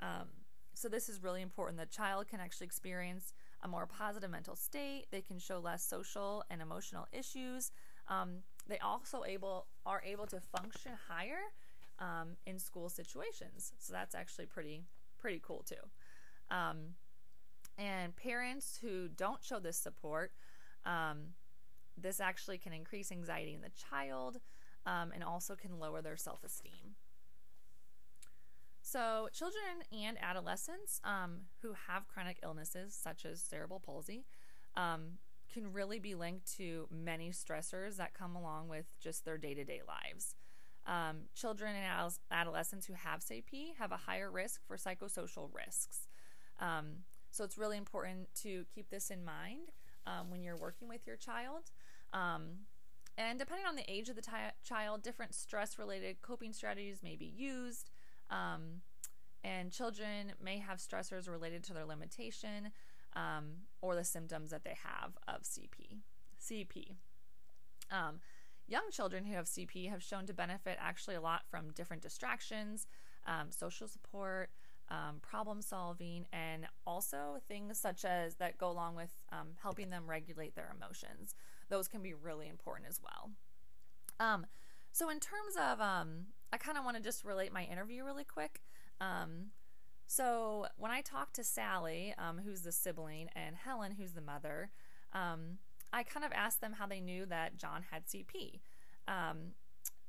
Um, 0.00 0.28
so 0.74 0.88
this 0.88 1.08
is 1.08 1.22
really 1.22 1.42
important. 1.42 1.78
The 1.78 1.86
child 1.86 2.28
can 2.28 2.40
actually 2.40 2.66
experience 2.66 3.32
a 3.62 3.68
more 3.68 3.86
positive 3.86 4.30
mental 4.30 4.56
state. 4.56 5.06
They 5.10 5.20
can 5.20 5.38
show 5.38 5.58
less 5.58 5.84
social 5.84 6.44
and 6.50 6.62
emotional 6.62 7.06
issues. 7.12 7.72
Um, 8.08 8.38
they 8.66 8.78
also 8.78 9.24
able 9.24 9.66
are 9.84 10.02
able 10.04 10.26
to 10.28 10.40
function 10.40 10.92
higher 11.08 11.40
um, 11.98 12.36
in 12.46 12.58
school 12.58 12.88
situations. 12.88 13.72
So 13.78 13.92
that's 13.92 14.14
actually 14.14 14.46
pretty 14.46 14.84
pretty 15.18 15.40
cool 15.44 15.64
too. 15.68 16.54
Um, 16.54 16.94
and 17.76 18.14
parents 18.16 18.78
who 18.80 19.08
don't 19.08 19.42
show 19.42 19.58
this 19.58 19.76
support, 19.76 20.32
um, 20.84 21.34
this 22.02 22.20
actually 22.20 22.58
can 22.58 22.72
increase 22.72 23.12
anxiety 23.12 23.54
in 23.54 23.60
the 23.60 23.70
child 23.90 24.38
um, 24.86 25.10
and 25.14 25.22
also 25.22 25.54
can 25.54 25.78
lower 25.78 26.02
their 26.02 26.16
self 26.16 26.42
esteem. 26.44 26.96
So, 28.82 29.28
children 29.32 29.62
and 29.92 30.16
adolescents 30.20 31.00
um, 31.04 31.42
who 31.62 31.74
have 31.88 32.08
chronic 32.08 32.38
illnesses 32.42 32.98
such 33.00 33.24
as 33.24 33.40
cerebral 33.40 33.80
palsy 33.80 34.24
um, 34.76 35.18
can 35.52 35.72
really 35.72 35.98
be 35.98 36.14
linked 36.14 36.56
to 36.56 36.88
many 36.90 37.30
stressors 37.30 37.96
that 37.96 38.14
come 38.14 38.34
along 38.34 38.68
with 38.68 38.86
just 39.00 39.24
their 39.24 39.38
day 39.38 39.54
to 39.54 39.64
day 39.64 39.80
lives. 39.86 40.34
Um, 40.86 41.26
children 41.34 41.76
and 41.76 42.12
adolescents 42.30 42.86
who 42.86 42.94
have 42.94 43.20
CP 43.20 43.76
have 43.78 43.92
a 43.92 43.96
higher 43.96 44.30
risk 44.30 44.62
for 44.66 44.76
psychosocial 44.76 45.50
risks. 45.52 46.08
Um, 46.58 47.04
so 47.30 47.44
it's 47.44 47.58
really 47.58 47.76
important 47.76 48.28
to 48.42 48.64
keep 48.74 48.90
this 48.90 49.10
in 49.10 49.24
mind 49.24 49.70
um, 50.06 50.30
when 50.30 50.42
you're 50.42 50.56
working 50.56 50.88
with 50.88 51.06
your 51.06 51.16
child. 51.16 51.70
Um, 52.12 52.66
and 53.16 53.38
depending 53.38 53.66
on 53.66 53.76
the 53.76 53.90
age 53.90 54.08
of 54.08 54.16
the 54.16 54.22
t- 54.22 54.30
child, 54.64 55.02
different 55.02 55.34
stress 55.34 55.78
related 55.78 56.22
coping 56.22 56.52
strategies 56.52 57.02
may 57.02 57.16
be 57.16 57.26
used. 57.26 57.90
Um, 58.30 58.82
and 59.42 59.72
children 59.72 60.32
may 60.42 60.58
have 60.58 60.78
stressors 60.78 61.28
related 61.28 61.64
to 61.64 61.72
their 61.72 61.84
limitation 61.84 62.70
um, 63.14 63.52
or 63.80 63.94
the 63.94 64.04
symptoms 64.04 64.50
that 64.50 64.64
they 64.64 64.76
have 64.82 65.16
of 65.26 65.42
CP. 65.42 65.98
CP. 66.40 66.94
Um, 67.90 68.20
young 68.68 68.90
children 68.90 69.24
who 69.24 69.34
have 69.34 69.46
CP 69.46 69.90
have 69.90 70.02
shown 70.02 70.26
to 70.26 70.34
benefit 70.34 70.78
actually 70.80 71.16
a 71.16 71.20
lot 71.20 71.42
from 71.50 71.72
different 71.72 72.02
distractions, 72.02 72.86
um, 73.26 73.50
social 73.50 73.88
support, 73.88 74.50
um, 74.90 75.20
problem 75.22 75.62
solving, 75.62 76.26
and 76.32 76.66
also 76.86 77.40
things 77.48 77.78
such 77.78 78.04
as 78.04 78.36
that 78.36 78.58
go 78.58 78.70
along 78.70 78.96
with 78.96 79.10
um, 79.32 79.48
helping 79.62 79.90
them 79.90 80.04
regulate 80.06 80.54
their 80.54 80.72
emotions. 80.76 81.34
Those 81.70 81.88
can 81.88 82.02
be 82.02 82.12
really 82.12 82.48
important 82.48 82.88
as 82.88 83.00
well. 83.02 83.30
Um, 84.18 84.46
so, 84.92 85.08
in 85.08 85.20
terms 85.20 85.56
of, 85.56 85.80
um, 85.80 86.26
I 86.52 86.58
kind 86.58 86.76
of 86.76 86.84
want 86.84 86.96
to 86.96 87.02
just 87.02 87.24
relate 87.24 87.52
my 87.52 87.64
interview 87.64 88.04
really 88.04 88.24
quick. 88.24 88.60
Um, 89.00 89.52
so 90.10 90.66
when 90.76 90.90
I 90.90 91.02
talked 91.02 91.36
to 91.36 91.44
Sally, 91.44 92.12
um, 92.18 92.40
who's 92.44 92.62
the 92.62 92.72
sibling, 92.72 93.28
and 93.36 93.54
Helen, 93.54 93.92
who's 93.92 94.10
the 94.10 94.20
mother, 94.20 94.72
um, 95.12 95.58
I 95.92 96.02
kind 96.02 96.26
of 96.26 96.32
asked 96.32 96.60
them 96.60 96.72
how 96.72 96.88
they 96.88 97.00
knew 97.00 97.26
that 97.26 97.56
John 97.56 97.84
had 97.92 98.06
CP. 98.06 98.58
Um, 99.06 99.52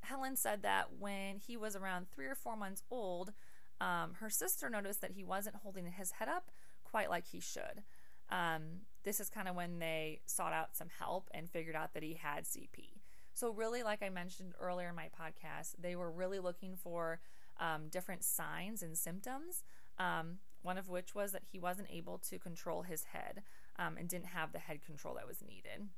Helen 0.02 0.36
said 0.36 0.64
that 0.64 0.94
when 0.98 1.38
he 1.38 1.56
was 1.56 1.76
around 1.76 2.08
three 2.10 2.26
or 2.26 2.34
four 2.34 2.56
months 2.56 2.82
old, 2.90 3.34
um, 3.80 4.16
her 4.20 4.30
sister 4.32 4.72
noticed 4.72 5.02
that 5.02 5.12
he 5.12 5.24
wasn't 5.24 5.58
holding 5.58 5.86
his 5.86 6.14
head 6.14 6.28
up 6.28 6.50
quite 6.84 7.12
like 7.12 7.28
he 7.28 7.40
should. 7.40 7.84
Um, 8.32 8.82
this 9.04 9.20
is 9.20 9.30
kind 9.30 9.48
of 9.48 9.56
when 9.56 9.80
they 9.80 10.22
sought 10.26 10.54
out 10.54 10.76
some 10.76 10.90
help 11.00 11.30
and 11.34 11.50
figured 11.50 11.76
out 11.76 11.94
that 11.94 12.04
he 12.04 12.14
had 12.14 12.44
CP. 12.46 13.00
So, 13.34 13.52
really, 13.52 13.82
like 13.84 14.04
I 14.04 14.10
mentioned 14.10 14.54
earlier 14.60 14.90
in 14.90 14.96
my 14.96 15.10
podcast, 15.20 15.76
they 15.80 15.96
were 15.96 16.12
really 16.12 16.40
looking 16.40 16.76
for 16.76 17.20
um, 17.60 17.88
different 17.90 18.24
signs 18.24 18.84
and 18.84 18.98
symptoms 18.98 19.64
um, 20.02 20.38
one 20.64 20.78
of 20.78 20.90
which 20.90 21.16
was 21.16 21.32
that 21.32 21.44
he 21.52 21.60
wasn't 21.60 21.88
able 21.92 22.18
to 22.18 22.40
control 22.40 22.84
his 22.84 23.06
head 23.06 23.44
um, 23.78 23.98
and 23.98 24.08
didn't 24.08 24.28
have 24.28 24.52
the 24.52 24.60
head 24.60 24.84
control 24.86 25.16
that 25.16 25.28
was 25.28 25.44
needed. 25.48 25.90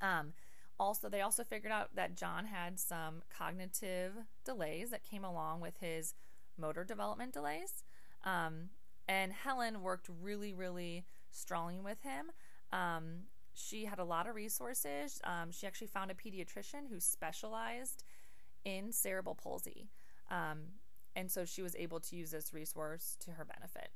Um, 0.00 0.32
also, 0.78 1.08
they 1.08 1.20
also 1.20 1.42
figured 1.42 1.72
out 1.72 1.96
that 1.96 2.16
John 2.16 2.46
had 2.46 2.78
some 2.78 3.22
cognitive 3.36 4.12
delays 4.44 4.90
that 4.90 5.02
came 5.02 5.24
along 5.24 5.60
with 5.60 5.78
his 5.80 6.14
motor 6.56 6.84
development 6.84 7.32
delays. 7.32 7.82
Um, 8.24 8.70
and 9.08 9.32
Helen 9.32 9.82
worked 9.82 10.08
really, 10.22 10.52
really 10.52 11.04
strongly 11.30 11.80
with 11.80 12.00
him. 12.02 12.30
Um, 12.72 13.24
she 13.54 13.86
had 13.86 13.98
a 13.98 14.04
lot 14.04 14.28
of 14.28 14.34
resources. 14.34 15.20
Um, 15.24 15.50
she 15.50 15.66
actually 15.66 15.88
found 15.88 16.10
a 16.10 16.14
pediatrician 16.14 16.88
who 16.90 17.00
specialized 17.00 18.04
in 18.64 18.92
cerebral 18.92 19.34
palsy. 19.34 19.88
Um, 20.30 20.60
and 21.16 21.30
so 21.30 21.44
she 21.44 21.62
was 21.62 21.74
able 21.76 22.00
to 22.00 22.16
use 22.16 22.30
this 22.30 22.52
resource 22.54 23.16
to 23.20 23.32
her 23.32 23.44
benefit. 23.44 23.90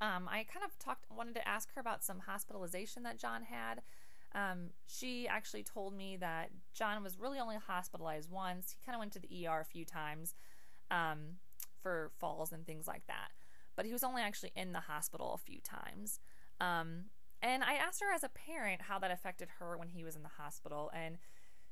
Um, 0.00 0.28
I 0.30 0.44
kind 0.44 0.64
of 0.64 0.78
talked, 0.78 1.04
wanted 1.14 1.34
to 1.34 1.48
ask 1.48 1.74
her 1.74 1.80
about 1.80 2.04
some 2.04 2.20
hospitalization 2.20 3.02
that 3.02 3.18
John 3.18 3.42
had. 3.42 3.82
Um, 4.34 4.70
she 4.86 5.26
actually 5.26 5.62
told 5.62 5.94
me 5.94 6.16
that 6.18 6.50
John 6.74 7.02
was 7.02 7.18
really 7.18 7.38
only 7.38 7.56
hospitalized 7.56 8.30
once. 8.30 8.76
He 8.78 8.84
kind 8.84 8.94
of 8.94 9.00
went 9.00 9.12
to 9.12 9.18
the 9.18 9.46
ER 9.46 9.60
a 9.60 9.64
few 9.64 9.84
times 9.84 10.34
um, 10.90 11.36
for 11.82 12.10
falls 12.18 12.52
and 12.52 12.66
things 12.66 12.86
like 12.86 13.06
that, 13.06 13.30
but 13.76 13.86
he 13.86 13.92
was 13.92 14.02
only 14.02 14.22
actually 14.22 14.52
in 14.56 14.72
the 14.72 14.80
hospital 14.80 15.32
a 15.34 15.38
few 15.38 15.60
times. 15.60 16.18
Um, 16.60 17.06
and 17.42 17.62
I 17.62 17.74
asked 17.74 18.00
her 18.00 18.12
as 18.12 18.24
a 18.24 18.30
parent 18.30 18.82
how 18.82 18.98
that 18.98 19.10
affected 19.10 19.48
her 19.58 19.76
when 19.76 19.88
he 19.88 20.02
was 20.02 20.16
in 20.16 20.22
the 20.22 20.30
hospital, 20.38 20.90
and 20.94 21.18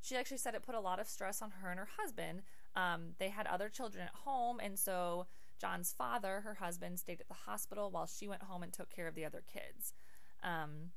she 0.00 0.16
actually 0.16 0.36
said 0.36 0.54
it 0.54 0.62
put 0.62 0.74
a 0.74 0.80
lot 0.80 1.00
of 1.00 1.08
stress 1.08 1.40
on 1.40 1.50
her 1.62 1.70
and 1.70 1.78
her 1.78 1.88
husband. 1.98 2.42
Um, 2.76 3.14
they 3.18 3.30
had 3.30 3.46
other 3.46 3.70
children 3.70 4.04
at 4.04 4.14
home, 4.14 4.60
and 4.62 4.78
so 4.78 5.26
John's 5.58 5.94
father, 5.96 6.42
her 6.42 6.54
husband, 6.54 6.98
stayed 6.98 7.20
at 7.20 7.28
the 7.28 7.34
hospital 7.34 7.90
while 7.90 8.06
she 8.06 8.28
went 8.28 8.42
home 8.42 8.62
and 8.62 8.72
took 8.72 8.90
care 8.90 9.08
of 9.08 9.14
the 9.14 9.24
other 9.24 9.42
kids. 9.50 9.94
Um, 10.42 10.90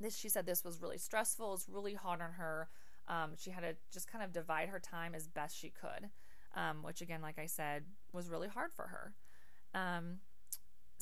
this, 0.00 0.16
she 0.16 0.28
said, 0.28 0.46
this 0.46 0.64
was 0.64 0.80
really 0.80 0.98
stressful. 0.98 1.48
It 1.48 1.50
was 1.50 1.68
really 1.68 1.94
hard 1.94 2.22
on 2.22 2.32
her. 2.32 2.68
Um, 3.06 3.32
she 3.36 3.50
had 3.50 3.62
to 3.62 3.76
just 3.92 4.10
kind 4.10 4.24
of 4.24 4.32
divide 4.32 4.68
her 4.68 4.80
time 4.80 5.14
as 5.14 5.28
best 5.28 5.58
she 5.58 5.70
could, 5.70 6.08
um, 6.54 6.82
which 6.82 7.00
again, 7.00 7.20
like 7.20 7.38
I 7.38 7.46
said, 7.46 7.84
was 8.12 8.30
really 8.30 8.48
hard 8.48 8.72
for 8.72 8.86
her. 8.86 9.14
Um, 9.74 10.18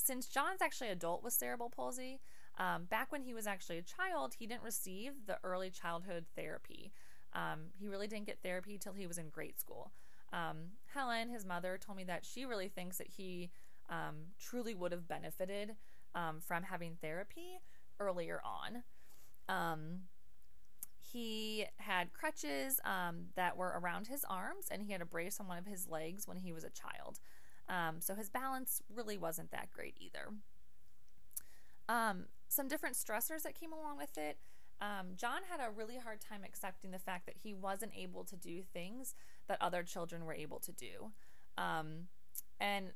since 0.07 0.25
John's 0.27 0.61
actually 0.61 0.89
adult 0.89 1.21
with 1.21 1.33
cerebral 1.33 1.69
palsy, 1.69 2.21
um, 2.57 2.85
back 2.85 3.11
when 3.11 3.21
he 3.21 3.33
was 3.33 3.45
actually 3.45 3.77
a 3.77 3.83
child, 3.83 4.33
he 4.39 4.47
didn't 4.47 4.63
receive 4.63 5.11
the 5.27 5.37
early 5.43 5.69
childhood 5.69 6.25
therapy. 6.35 6.91
Um, 7.33 7.65
he 7.77 7.87
really 7.87 8.07
didn't 8.07 8.25
get 8.25 8.39
therapy 8.41 8.77
till 8.77 8.93
he 8.93 9.05
was 9.05 9.17
in 9.17 9.29
grade 9.29 9.59
school. 9.59 9.91
Um, 10.31 10.71
Helen, 10.93 11.29
his 11.29 11.45
mother, 11.45 11.77
told 11.77 11.97
me 11.97 12.05
that 12.05 12.25
she 12.25 12.45
really 12.45 12.69
thinks 12.69 12.97
that 12.97 13.07
he 13.07 13.51
um, 13.89 14.15
truly 14.39 14.73
would 14.73 14.93
have 14.93 15.07
benefited 15.07 15.75
um, 16.15 16.39
from 16.39 16.63
having 16.63 16.95
therapy 17.01 17.59
earlier 17.99 18.41
on. 18.43 18.83
Um, 19.49 20.03
he 21.11 21.65
had 21.77 22.11
crutches 22.13 22.79
that 23.35 23.55
were 23.55 23.79
around 23.79 24.07
his 24.07 24.25
arms, 24.29 24.67
and 24.71 24.83
he 24.83 24.91
had 24.91 25.01
a 25.01 25.05
brace 25.05 25.39
on 25.39 25.47
one 25.47 25.57
of 25.57 25.65
his 25.65 25.87
legs 25.87 26.27
when 26.27 26.37
he 26.37 26.51
was 26.51 26.63
a 26.63 26.69
child. 26.69 27.19
So 27.99 28.15
his 28.15 28.29
balance 28.29 28.81
really 28.93 29.17
wasn't 29.17 29.51
that 29.51 29.71
great 29.71 29.95
either. 29.99 30.33
some 32.47 32.67
different 32.67 32.95
stressors 32.95 33.43
that 33.43 33.59
came 33.59 33.73
along 33.73 33.97
with 33.97 34.17
it 34.17 34.37
um, 34.79 35.07
John 35.15 35.41
had 35.49 35.59
a 35.59 35.71
really 35.71 35.97
hard 35.97 36.21
time 36.21 36.41
accepting 36.43 36.91
the 36.91 36.99
fact 36.99 37.25
that 37.25 37.37
he 37.43 37.53
wasn't 37.53 37.93
able 37.97 38.23
to 38.25 38.35
do 38.35 38.61
things 38.61 39.15
that 39.47 39.57
other 39.61 39.83
children 39.83 40.25
were 40.25 40.33
able 40.33 40.59
to 40.59 40.71
do. 40.71 41.11
Um, 41.57 42.07
and 42.59 42.91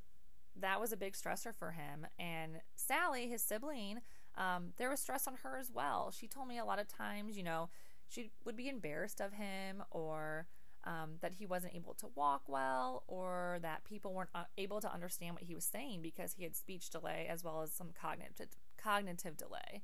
that 0.59 0.79
was 0.79 0.91
a 0.91 0.97
big 0.97 1.13
stressor 1.13 1.53
for 1.55 1.71
him. 1.71 2.05
And 2.19 2.61
Sally, 2.75 3.27
his 3.27 3.41
sibling, 3.41 4.01
um, 4.37 4.73
there 4.77 4.89
was 4.89 4.99
stress 4.99 5.27
on 5.27 5.35
her 5.43 5.57
as 5.57 5.71
well. 5.73 6.11
She 6.11 6.27
told 6.27 6.47
me 6.47 6.59
a 6.59 6.65
lot 6.65 6.79
of 6.79 6.87
times, 6.87 7.35
you 7.35 7.43
know, 7.43 7.69
she 8.07 8.31
would 8.45 8.55
be 8.55 8.69
embarrassed 8.69 9.19
of 9.19 9.33
him 9.33 9.83
or 9.89 10.45
um, 10.83 11.17
that 11.21 11.33
he 11.33 11.45
wasn't 11.45 11.75
able 11.75 11.93
to 11.95 12.07
walk 12.15 12.43
well 12.47 13.03
or 13.07 13.59
that 13.61 13.83
people 13.83 14.13
weren't 14.13 14.29
uh, 14.33 14.43
able 14.57 14.81
to 14.81 14.91
understand 14.91 15.35
what 15.35 15.43
he 15.43 15.53
was 15.53 15.65
saying 15.65 16.01
because 16.01 16.33
he 16.33 16.43
had 16.43 16.55
speech 16.55 16.89
delay 16.89 17.27
as 17.29 17.43
well 17.43 17.61
as 17.61 17.71
some 17.71 17.89
cognitive 18.00 18.47
cognitive 18.81 19.38
delay. 19.38 19.83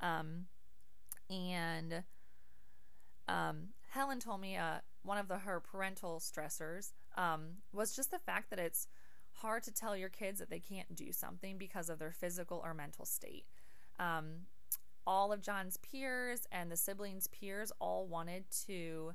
Um, 0.00 0.46
and 1.28 2.04
um, 3.26 3.68
Helen 3.90 4.20
told 4.20 4.40
me 4.40 4.56
uh, 4.56 4.78
one 5.02 5.18
of 5.18 5.28
the 5.28 5.38
her 5.38 5.60
parental 5.60 6.20
stressors 6.20 6.92
um, 7.16 7.56
was 7.72 7.94
just 7.94 8.10
the 8.10 8.18
fact 8.18 8.50
that 8.50 8.58
it's 8.58 8.86
hard 9.32 9.62
to 9.64 9.72
tell 9.72 9.96
your 9.96 10.08
kids 10.08 10.38
that 10.38 10.50
they 10.50 10.60
can't 10.60 10.94
do 10.94 11.12
something 11.12 11.58
because 11.58 11.88
of 11.88 11.98
their 11.98 12.12
physical 12.12 12.62
or 12.64 12.74
mental 12.74 13.04
state. 13.04 13.44
Um, 13.98 14.46
all 15.06 15.32
of 15.32 15.40
John's 15.40 15.78
peers 15.78 16.46
and 16.52 16.70
the 16.70 16.76
siblings' 16.76 17.28
peers 17.28 17.72
all 17.80 18.06
wanted 18.06 18.44
to 18.66 19.14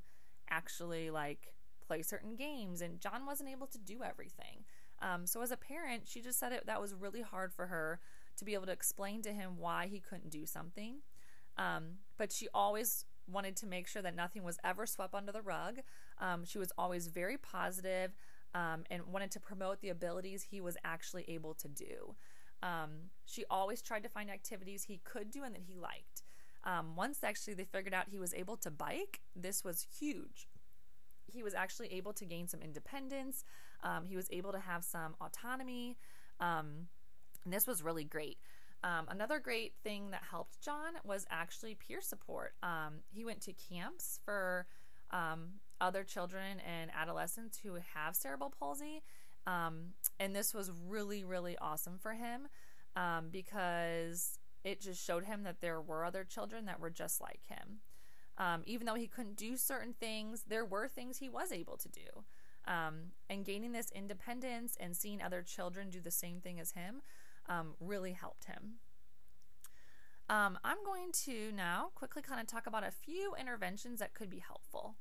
actually 0.50 1.10
like 1.10 1.54
play 1.86 2.02
certain 2.02 2.36
games, 2.36 2.82
and 2.82 3.00
John 3.00 3.26
wasn't 3.26 3.50
able 3.50 3.68
to 3.68 3.78
do 3.78 4.02
everything. 4.04 4.66
Um, 5.02 5.26
so 5.26 5.42
as 5.42 5.52
a 5.52 5.58
parent, 5.58 6.04
she 6.08 6.22
just 6.22 6.40
said 6.40 6.52
it 6.52 6.66
that 6.66 6.82
was 6.82 6.94
really 6.94 7.22
hard 7.22 7.54
for 7.54 7.68
her 7.68 8.00
to 8.38 8.46
be 8.46 8.54
able 8.54 8.66
to 8.66 8.72
explain 8.72 9.22
to 9.24 9.34
him 9.34 9.58
why 9.58 9.88
he 9.88 10.00
couldn't 10.00 10.30
do 10.30 10.46
something. 10.46 10.98
Um, 11.58 11.98
but 12.18 12.32
she 12.32 12.48
always 12.54 13.06
wanted 13.28 13.56
to 13.58 13.68
make 13.68 13.88
sure 13.88 14.02
that 14.02 14.16
nothing 14.16 14.44
was 14.44 14.58
ever 14.64 14.86
swept 14.86 15.14
under 15.14 15.32
the 15.32 15.42
rug. 15.42 15.80
Um, 16.20 16.46
she 16.46 16.58
was 16.58 16.72
always 16.78 17.08
very 17.08 17.38
positive, 17.38 18.16
um, 18.56 18.84
and 18.90 19.04
wanted 19.08 19.32
to 19.32 19.40
promote 19.40 19.82
the 19.82 19.90
abilities 19.90 20.44
he 20.44 20.62
was 20.62 20.78
actually 20.84 21.26
able 21.28 21.54
to 21.56 21.68
do. 21.68 22.16
Um, 22.62 23.10
she 23.26 23.44
always 23.50 23.82
tried 23.82 24.04
to 24.04 24.10
find 24.10 24.30
activities 24.30 24.86
he 24.86 25.02
could 25.04 25.32
do 25.32 25.44
and 25.44 25.54
that 25.56 25.64
he 25.68 25.76
liked. 25.76 26.24
Um, 26.64 26.96
once 26.96 27.20
actually 27.24 27.56
they 27.56 27.66
figured 27.66 27.94
out 27.94 28.06
he 28.10 28.20
was 28.20 28.34
able 28.34 28.58
to 28.58 28.72
bike, 28.72 29.20
this 29.36 29.64
was 29.64 29.86
huge. 30.00 30.48
He 31.26 31.44
was 31.44 31.54
actually 31.54 31.92
able 31.94 32.14
to 32.14 32.26
gain 32.26 32.48
some 32.48 32.62
independence. 32.62 33.44
Um, 33.84 34.06
he 34.06 34.16
was 34.16 34.28
able 34.32 34.52
to 34.52 34.60
have 34.60 34.84
some 34.84 35.16
autonomy. 35.20 35.98
Um, 36.40 36.88
and 37.44 37.54
this 37.54 37.68
was 37.68 37.84
really 37.84 38.04
great. 38.04 38.38
Um, 38.84 39.08
another 39.10 39.40
great 39.40 39.74
thing 39.84 40.12
that 40.12 40.24
helped 40.30 40.62
John 40.62 40.94
was 41.06 41.26
actually 41.30 41.76
peer 41.76 42.02
support. 42.02 42.54
Um, 42.62 43.00
he 43.14 43.24
went 43.24 43.42
to 43.42 43.54
camps 43.54 44.20
for 44.26 44.68
um, 45.12 45.54
other 45.80 46.04
children 46.04 46.60
and 46.60 46.92
adolescents 46.96 47.60
who 47.64 47.78
have 47.94 48.16
cerebral 48.16 48.54
palsy. 48.60 49.02
Um, 49.48 49.94
and 50.20 50.36
this 50.36 50.54
was 50.54 50.72
really, 50.88 51.24
really 51.24 51.58
awesome 51.60 51.98
for 51.98 52.14
him 52.14 52.48
um, 52.96 53.30
because 53.32 54.40
it 54.64 54.82
just 54.82 55.04
showed 55.04 55.26
him 55.26 55.44
that 55.44 55.62
there 55.62 55.82
were 55.82 56.06
other 56.06 56.24
children 56.24 56.66
that 56.66 56.80
were 56.80 56.90
just 56.90 57.22
like 57.22 57.42
him. 57.48 57.80
Um, 58.38 58.64
even 58.66 58.88
though 58.88 58.96
he 58.96 59.08
couldn't 59.08 59.38
do 59.38 59.58
certain 59.58 59.94
things, 59.94 60.44
there 60.48 60.66
were 60.66 60.88
things 60.88 61.18
he 61.18 61.30
was 61.30 61.52
able 61.52 61.78
to 61.78 61.90
do. 61.90 62.24
and 62.66 63.46
gaining 63.46 63.74
this 63.74 63.92
independence 63.94 64.78
and 64.80 64.96
seeing 64.96 65.22
other 65.22 65.42
children 65.42 65.90
do 65.90 66.00
the 66.00 66.12
same 66.12 66.40
thing 66.40 66.60
as 66.60 66.72
him 66.72 67.02
um, 67.50 67.74
really 67.80 68.14
helped 68.14 68.46
him. 68.46 68.76
Um, 70.30 70.58
I'm 70.64 70.84
going 70.86 71.12
to 71.26 71.52
now 71.52 71.90
quickly 71.96 72.22
kind 72.22 72.40
of 72.40 72.48
talk 72.48 72.66
about 72.66 72.84
a 72.84 72.92
few 72.92 73.36
interventions 73.40 74.00
that 74.00 74.14
could 74.14 74.30
be 74.30 74.40
helpful. 74.40 74.96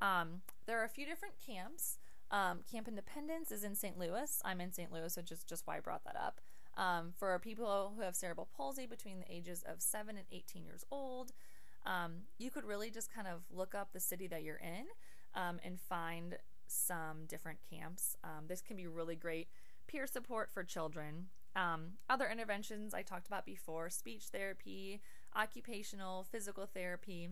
Um, 0.00 0.42
there 0.66 0.80
are 0.80 0.84
a 0.84 0.88
few 0.88 1.06
different 1.06 1.34
camps. 1.44 1.98
Um, 2.30 2.60
Camp 2.70 2.88
Independence 2.88 3.52
is 3.52 3.62
in 3.62 3.76
St. 3.76 3.96
Louis. 3.98 4.40
I'm 4.44 4.60
in 4.60 4.72
St. 4.72 4.92
Louis, 4.92 5.16
which 5.16 5.30
is 5.30 5.44
just 5.44 5.66
why 5.66 5.76
I 5.76 5.80
brought 5.80 6.04
that 6.04 6.16
up. 6.16 6.40
Um, 6.76 7.12
for 7.16 7.38
people 7.38 7.92
who 7.96 8.02
have 8.02 8.16
cerebral 8.16 8.48
palsy 8.56 8.86
between 8.86 9.20
the 9.20 9.32
ages 9.32 9.62
of 9.66 9.80
7 9.80 10.16
and 10.16 10.26
18 10.32 10.64
years 10.64 10.84
old, 10.90 11.32
um, 11.86 12.22
you 12.38 12.50
could 12.50 12.64
really 12.64 12.90
just 12.90 13.12
kind 13.14 13.28
of 13.28 13.42
look 13.50 13.74
up 13.74 13.92
the 13.92 14.00
city 14.00 14.26
that 14.28 14.42
you're 14.42 14.56
in 14.56 14.86
um, 15.34 15.60
and 15.64 15.80
find 15.80 16.36
some 16.66 17.26
different 17.28 17.58
camps. 17.70 18.16
this 18.48 18.60
can 18.60 18.76
be 18.76 18.86
really 18.86 19.14
great 19.14 19.48
peer 19.86 20.06
support 20.06 20.50
for 20.52 20.64
children. 20.64 21.26
Um, 21.56 21.92
other 22.10 22.28
interventions 22.30 22.94
I 22.94 23.02
talked 23.02 23.26
about 23.26 23.46
before 23.46 23.90
speech 23.90 24.24
therapy, 24.32 25.00
occupational, 25.36 26.24
physical 26.30 26.66
therapy. 26.66 27.28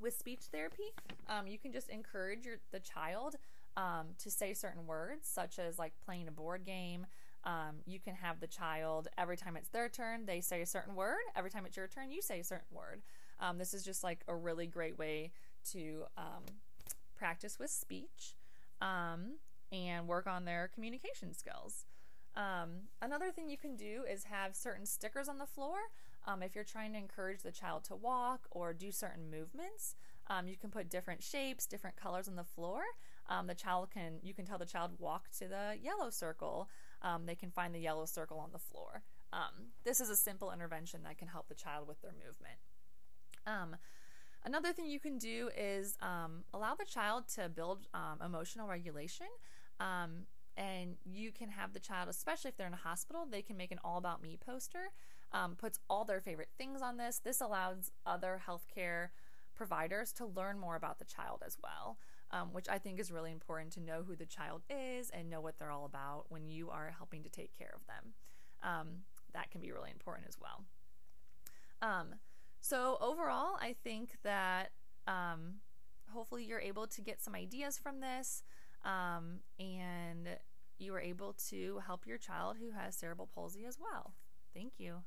With 0.00 0.18
speech 0.18 0.40
therapy, 0.50 0.92
um, 1.28 1.46
you 1.46 1.56
can 1.58 1.72
just 1.72 1.88
encourage 1.88 2.44
your, 2.44 2.56
the 2.72 2.80
child 2.80 3.36
um, 3.76 4.08
to 4.18 4.30
say 4.30 4.52
certain 4.52 4.86
words, 4.86 5.28
such 5.28 5.58
as 5.58 5.78
like 5.78 5.92
playing 6.04 6.26
a 6.26 6.32
board 6.32 6.64
game. 6.64 7.06
Um, 7.44 7.76
you 7.86 8.00
can 8.00 8.14
have 8.14 8.40
the 8.40 8.46
child, 8.46 9.08
every 9.18 9.36
time 9.36 9.56
it's 9.56 9.68
their 9.68 9.88
turn, 9.88 10.26
they 10.26 10.40
say 10.40 10.62
a 10.62 10.66
certain 10.66 10.94
word. 10.94 11.20
Every 11.36 11.50
time 11.50 11.66
it's 11.66 11.76
your 11.76 11.88
turn, 11.88 12.10
you 12.10 12.22
say 12.22 12.40
a 12.40 12.44
certain 12.44 12.74
word. 12.74 13.02
Um, 13.38 13.58
this 13.58 13.74
is 13.74 13.84
just 13.84 14.02
like 14.02 14.20
a 14.28 14.34
really 14.34 14.66
great 14.66 14.98
way 14.98 15.32
to 15.72 16.04
um, 16.16 16.44
practice 17.16 17.58
with 17.58 17.70
speech 17.70 18.36
and 19.72 20.06
work 20.06 20.26
on 20.26 20.44
their 20.44 20.70
communication 20.74 21.34
skills. 21.34 21.86
Um, 22.36 22.88
another 23.00 23.30
thing 23.30 23.48
you 23.48 23.56
can 23.56 23.76
do 23.76 24.04
is 24.10 24.24
have 24.24 24.56
certain 24.56 24.86
stickers 24.86 25.28
on 25.28 25.38
the 25.38 25.46
floor. 25.46 25.76
Um, 26.26 26.42
if 26.42 26.54
you're 26.54 26.64
trying 26.64 26.92
to 26.92 26.98
encourage 26.98 27.42
the 27.42 27.52
child 27.52 27.84
to 27.84 27.96
walk 27.96 28.46
or 28.50 28.72
do 28.72 28.90
certain 28.90 29.30
movements, 29.30 29.94
um, 30.28 30.48
you 30.48 30.56
can 30.56 30.70
put 30.70 30.88
different 30.88 31.22
shapes, 31.22 31.66
different 31.66 31.96
colors 31.96 32.28
on 32.28 32.36
the 32.36 32.44
floor. 32.44 32.82
Um, 33.28 33.46
the 33.46 33.54
child 33.54 33.90
can, 33.92 34.18
you 34.22 34.34
can 34.34 34.46
tell 34.46 34.58
the 34.58 34.66
child 34.66 34.92
walk 34.98 35.28
to 35.38 35.48
the 35.48 35.76
yellow 35.82 36.10
circle. 36.10 36.68
Um, 37.04 37.26
they 37.26 37.36
can 37.36 37.52
find 37.52 37.72
the 37.72 37.78
yellow 37.78 38.06
circle 38.06 38.38
on 38.40 38.50
the 38.50 38.58
floor. 38.58 39.04
Um, 39.32 39.72
this 39.84 40.00
is 40.00 40.10
a 40.10 40.16
simple 40.16 40.50
intervention 40.50 41.04
that 41.04 41.18
can 41.18 41.28
help 41.28 41.46
the 41.48 41.54
child 41.54 41.86
with 41.86 42.00
their 42.02 42.12
movement. 42.12 42.58
Another 44.46 44.74
thing 44.74 44.86
you 44.86 45.00
can 45.00 45.16
do 45.16 45.48
is 45.56 45.96
um, 46.02 46.44
allow 46.52 46.74
the 46.74 46.84
child 46.84 47.24
to 47.34 47.48
build 47.48 47.86
um, 47.94 48.20
emotional 48.24 48.68
regulation. 48.68 49.26
Um, 49.80 50.26
and 50.56 50.96
you 51.04 51.32
can 51.32 51.48
have 51.48 51.72
the 51.72 51.80
child, 51.80 52.08
especially 52.08 52.50
if 52.50 52.56
they're 52.56 52.66
in 52.66 52.74
a 52.74 52.76
hospital, 52.76 53.26
they 53.28 53.42
can 53.42 53.56
make 53.56 53.72
an 53.72 53.78
all 53.82 53.96
about 53.96 54.22
me 54.22 54.38
poster, 54.44 54.92
um, 55.32 55.56
puts 55.56 55.80
all 55.88 56.04
their 56.04 56.20
favorite 56.20 56.50
things 56.58 56.82
on 56.82 56.98
this. 56.98 57.18
This 57.18 57.40
allows 57.40 57.90
other 58.06 58.42
healthcare 58.46 59.08
providers 59.54 60.12
to 60.12 60.26
learn 60.26 60.58
more 60.58 60.76
about 60.76 60.98
the 60.98 61.04
child 61.04 61.42
as 61.44 61.56
well, 61.62 61.96
um, 62.34 62.48
which 62.52 62.68
I 62.68 62.78
think 62.78 62.98
is 62.98 63.12
really 63.12 63.30
important 63.30 63.72
to 63.74 63.80
know 63.80 64.02
who 64.06 64.16
the 64.16 64.26
child 64.26 64.62
is 64.68 65.10
and 65.10 65.30
know 65.30 65.40
what 65.40 65.58
they're 65.58 65.70
all 65.70 65.84
about 65.84 66.24
when 66.28 66.48
you 66.48 66.68
are 66.68 66.92
helping 66.96 67.22
to 67.22 67.28
take 67.28 67.56
care 67.56 67.72
of 67.74 67.86
them. 67.86 68.12
Um, 68.62 68.88
that 69.32 69.50
can 69.50 69.60
be 69.60 69.70
really 69.70 69.90
important 69.90 70.26
as 70.28 70.36
well. 70.40 70.64
Um, 71.80 72.16
so, 72.60 72.98
overall, 73.00 73.56
I 73.60 73.76
think 73.84 74.16
that 74.24 74.70
um, 75.06 75.60
hopefully 76.10 76.44
you're 76.44 76.60
able 76.60 76.86
to 76.88 77.00
get 77.00 77.22
some 77.22 77.34
ideas 77.34 77.78
from 77.78 78.00
this 78.00 78.42
um, 78.84 79.40
and 79.60 80.28
you 80.78 80.94
are 80.94 81.00
able 81.00 81.34
to 81.50 81.80
help 81.86 82.06
your 82.06 82.18
child 82.18 82.56
who 82.58 82.72
has 82.72 82.96
cerebral 82.96 83.28
palsy 83.32 83.64
as 83.64 83.78
well. 83.78 84.14
Thank 84.54 84.72
you. 84.78 85.02